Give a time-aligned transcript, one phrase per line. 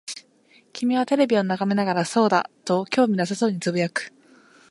[0.73, 4.11] 君はテレビを眺めながら、そうだ、と興味なさそうに呟く。